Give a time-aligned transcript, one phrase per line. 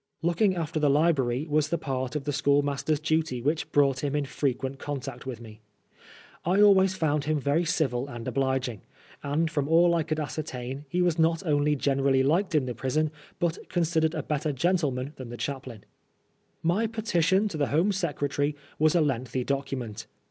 [0.23, 4.15] Looking after the library was the part of the school master's duty which brought him
[4.15, 5.61] in frequent contact with me.
[6.43, 8.81] I always found him very civil and obliging;
[9.21, 13.11] and from all I could ascertain he was not only generally liked in the prison,
[13.37, 15.85] but considered a better gentleman than the chaplain.
[16.63, 20.07] My" petition" to the Home Secretary was a lengthy document.